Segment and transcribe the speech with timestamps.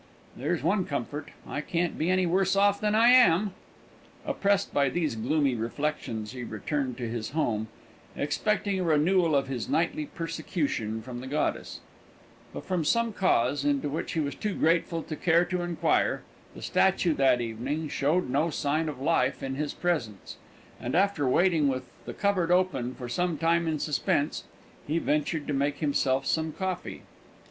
[0.35, 3.53] There's one comfort, I can't be any worse off than I am."
[4.25, 7.67] Oppressed by these gloomy reflections, he returned to his home,
[8.15, 11.81] expecting a renewal of his nightly persecution from the goddess;
[12.51, 16.23] but from some cause, into which he was too grateful to care to inquire,
[16.55, 20.37] the statue that evening showed no sign of life in his presence,
[20.79, 24.45] and after waiting with the cupboard open for some time in suspense,
[24.87, 27.03] he ventured to make himself some coffee.